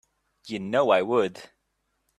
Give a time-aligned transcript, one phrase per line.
[0.47, 1.51] You know I would.